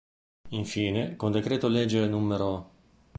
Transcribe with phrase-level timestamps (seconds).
[0.49, 2.65] Infine, con decreto legge n.